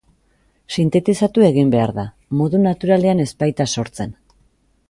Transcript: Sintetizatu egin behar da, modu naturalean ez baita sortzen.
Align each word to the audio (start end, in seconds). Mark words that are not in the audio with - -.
Sintetizatu 0.75 1.43
egin 1.49 1.69
behar 1.77 1.93
da, 1.99 2.07
modu 2.39 2.65
naturalean 2.65 3.25
ez 3.27 3.31
baita 3.45 3.73
sortzen. 3.77 4.21